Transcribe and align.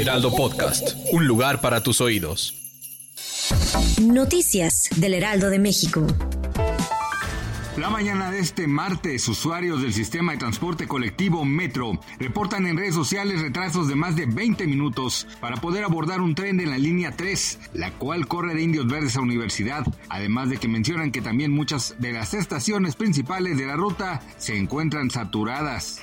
Heraldo 0.00 0.34
Podcast, 0.34 0.96
un 1.12 1.26
lugar 1.26 1.60
para 1.60 1.82
tus 1.82 2.00
oídos. 2.00 2.54
Noticias 4.00 4.88
del 4.96 5.12
Heraldo 5.12 5.50
de 5.50 5.58
México. 5.58 6.06
La 7.76 7.90
mañana 7.90 8.30
de 8.30 8.38
este 8.40 8.66
martes, 8.66 9.28
usuarios 9.28 9.82
del 9.82 9.92
sistema 9.92 10.32
de 10.32 10.38
transporte 10.38 10.88
colectivo 10.88 11.44
Metro 11.44 12.00
reportan 12.18 12.66
en 12.66 12.78
redes 12.78 12.94
sociales 12.94 13.42
retrasos 13.42 13.88
de 13.88 13.94
más 13.94 14.16
de 14.16 14.24
20 14.24 14.66
minutos 14.66 15.26
para 15.38 15.56
poder 15.56 15.84
abordar 15.84 16.22
un 16.22 16.34
tren 16.34 16.56
de 16.56 16.64
la 16.64 16.78
línea 16.78 17.12
3, 17.12 17.58
la 17.74 17.92
cual 17.92 18.26
corre 18.26 18.54
de 18.54 18.62
Indios 18.62 18.86
Verdes 18.86 19.16
a 19.16 19.20
Universidad, 19.20 19.86
además 20.08 20.48
de 20.48 20.56
que 20.56 20.66
mencionan 20.66 21.12
que 21.12 21.20
también 21.20 21.52
muchas 21.52 21.94
de 21.98 22.12
las 22.12 22.32
estaciones 22.32 22.96
principales 22.96 23.58
de 23.58 23.66
la 23.66 23.76
ruta 23.76 24.22
se 24.38 24.56
encuentran 24.56 25.10
saturadas. 25.10 26.00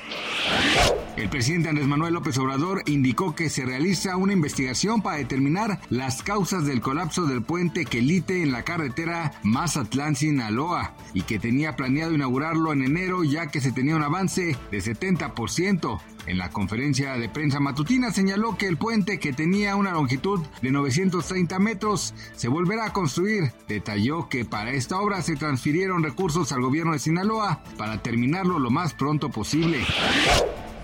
El 1.17 1.29
presidente 1.29 1.69
Andrés 1.69 1.87
Manuel 1.87 2.13
López 2.13 2.37
Obrador 2.37 2.83
indicó 2.85 3.33
que 3.33 3.49
se 3.49 3.65
realiza 3.65 4.17
una 4.17 4.33
investigación 4.33 5.01
para 5.01 5.17
determinar 5.17 5.79
las 5.89 6.21
causas 6.21 6.65
del 6.65 6.79
colapso 6.79 7.25
del 7.25 7.41
puente 7.41 7.85
Quelite 7.85 8.43
en 8.43 8.51
la 8.51 8.61
carretera 8.61 9.33
Mazatlán-Sinaloa 9.43 10.93
y 11.15 11.23
que 11.23 11.39
tenía 11.39 11.75
planeado 11.75 12.13
inaugurarlo 12.13 12.71
en 12.71 12.83
enero 12.83 13.23
ya 13.23 13.47
que 13.47 13.61
se 13.61 13.71
tenía 13.71 13.95
un 13.95 14.03
avance 14.03 14.55
de 14.69 14.77
70%. 14.77 15.99
En 16.27 16.37
la 16.37 16.49
conferencia 16.49 17.13
de 17.13 17.29
prensa 17.29 17.61
matutina 17.61 18.11
señaló 18.11 18.57
que 18.57 18.67
el 18.67 18.77
puente 18.77 19.17
que 19.17 19.31
tenía 19.31 19.77
una 19.77 19.91
longitud 19.91 20.41
de 20.61 20.71
930 20.71 21.57
metros 21.57 22.13
se 22.35 22.49
volverá 22.49 22.87
a 22.87 22.93
construir. 22.93 23.53
Detalló 23.67 24.27
que 24.27 24.43
para 24.43 24.71
esta 24.71 24.99
obra 24.99 25.21
se 25.21 25.37
transfirieron 25.37 26.03
recursos 26.03 26.51
al 26.51 26.61
gobierno 26.61 26.91
de 26.91 26.99
Sinaloa 26.99 27.63
para 27.77 28.03
terminarlo 28.03 28.59
lo 28.59 28.69
más 28.69 28.93
pronto 28.93 29.29
posible. 29.29 29.85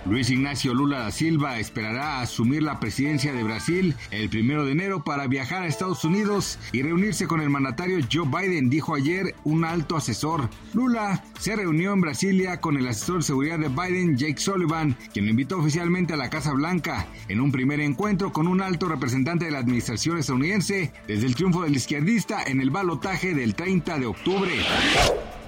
Luis 0.06 0.30
Ignacio 0.30 0.74
Lula 0.74 1.00
da 1.00 1.12
Silva 1.12 1.60
esperará 1.60 2.20
asumir 2.20 2.62
la 2.62 2.78
presidencia 2.78 3.32
de 3.32 3.42
Brasil 3.42 3.96
el 4.12 4.30
primero 4.30 4.66
de 4.66 4.74
enero 4.74 5.04
para 5.06 5.28
viajar 5.28 5.64
a 5.64 5.68
Estados 5.68 6.04
Unidos 6.04 6.60
y 6.74 6.82
reunirse 6.82 7.26
con 7.26 7.40
el 7.40 7.50
mandatario 7.50 8.00
Joe 8.12 8.28
Biden, 8.28 8.70
dijo 8.70 8.96
ayer 8.96 9.34
un 9.46 9.64
alto 9.64 9.96
asesor. 9.96 10.50
Lula 10.74 11.24
se 11.40 11.56
reunió 11.56 11.94
en 11.94 12.02
Brasilia 12.02 12.60
con 12.60 12.76
el 12.76 12.88
asesor 12.88 13.18
de 13.18 13.24
seguridad 13.24 13.60
de 13.60 13.70
Biden, 13.70 14.18
Jake 14.18 14.40
Sullivan, 14.40 14.98
quien 15.14 15.26
lo 15.26 15.32
invitó 15.32 15.60
oficialmente 15.60 16.14
a 16.14 16.18
la 16.18 16.30
Casa 16.30 16.52
Blanca 16.52 17.08
en 17.30 17.40
un 17.40 17.54
primer 17.54 17.80
encuentro 17.80 18.34
con 18.34 18.48
un 18.48 18.62
alto 18.62 18.90
representante 18.90 19.46
de 19.46 19.52
la 19.52 19.60
administración 19.60 20.18
estadounidense 20.18 20.92
desde 21.08 21.28
el 21.28 21.36
triunfo 21.36 21.64
del 21.64 21.78
izquierdista 21.78 22.44
en 22.44 22.60
el 22.60 22.72
balotaje 22.72 23.34
del 23.34 23.56
30 23.56 24.00
de 24.00 24.06
octubre. 24.06 24.52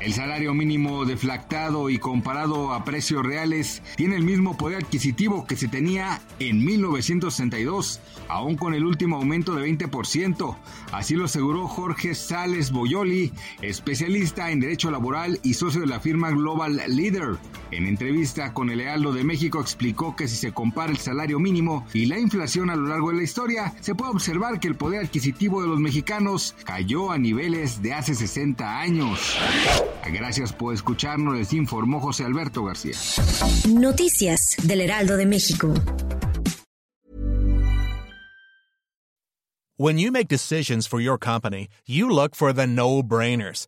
El 0.02 0.14
salario 0.14 0.54
mínimo 0.54 1.06
deflactado 1.06 1.90
y 1.90 1.98
comparado 1.98 2.74
a 2.74 2.84
precios 2.84 3.26
reales 3.26 3.82
tiene 3.96 4.18
el 4.18 4.24
mismo 4.24 4.58
poder 4.58 4.84
adquisitivo 4.84 5.48
que 5.48 5.56
se 5.56 5.68
tenía 5.68 6.22
en 6.40 6.64
1962, 6.64 8.02
aún 8.28 8.56
con 8.56 8.74
el 8.74 8.86
último 8.86 9.16
aumento 9.16 9.56
de 9.56 9.68
20%. 9.68 10.58
Así 10.92 11.16
lo 11.16 11.26
aseguró 11.26 11.68
Jorge 11.68 12.14
Sales 12.14 12.72
Boyoli, 12.72 13.32
especialista 13.62 14.52
en 14.52 14.60
derecho 14.60 14.92
laboral 14.92 15.40
y 15.44 15.54
socio 15.54 15.82
de 15.82 15.88
la 15.88 16.00
firma 16.00 16.30
Global 16.30 16.82
Leader. 16.88 17.38
En 17.76 17.88
entrevista 17.88 18.54
con 18.54 18.70
el 18.70 18.78
Lealdo 18.78 19.12
de 19.12 19.26
México 19.26 19.60
explicó 19.60 20.16
que 20.16 20.30
si 20.30 20.38
se 20.38 20.54
compara 20.54 20.94
el 20.94 20.98
salario 20.98 21.40
mínimo 21.40 21.86
y 21.94 22.06
la 22.06 22.18
inflación 22.18 22.70
a 22.70 22.76
lo 22.78 22.88
largo 22.88 23.10
de 23.10 23.18
la 23.18 23.24
historia, 23.24 23.74
se 23.82 23.94
puede 23.94 24.12
observar 24.12 24.62
que 24.62 24.70
el 24.70 24.76
poder 24.76 25.04
adquisitivo 25.04 25.62
de 25.62 25.68
los 25.68 25.80
mexicanos 25.82 26.56
cayó 26.64 27.12
a 27.12 27.18
niveles 27.18 27.82
de 27.82 27.92
hace 27.92 28.16
60 28.16 28.80
años. 28.80 29.36
Gracias 30.06 30.54
por 30.54 30.74
escucharnos, 30.74 31.38
les 31.38 31.52
informó 31.52 32.00
José 32.00 32.24
Alberto 32.24 32.64
García. 32.64 32.96
Noticias 33.68 34.56
del 34.64 34.80
Heraldo 34.80 35.18
de 35.18 35.26
México. 35.26 35.74
When 39.76 39.98
you 39.98 40.14
make 40.14 40.30
decisions 40.30 40.88
for 40.88 41.02
your 41.02 41.18
company, 41.18 41.68
you 41.86 42.10
look 42.10 42.36
for 42.36 42.54
the 42.54 42.68
no-brainers. 42.68 43.68